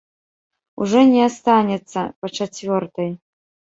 Ужо 0.85 0.99
не 1.11 1.21
астанецца 1.29 2.01
па 2.23 2.27
чацвёртай. 2.39 3.09